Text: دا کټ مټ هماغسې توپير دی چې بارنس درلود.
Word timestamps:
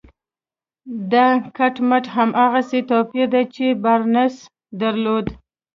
دا 1.11 1.27
کټ 1.57 1.75
مټ 1.89 2.05
هماغسې 2.15 2.79
توپير 2.89 3.27
دی 3.33 3.43
چې 3.55 3.65
بارنس 3.83 4.35
درلود. 4.81 5.25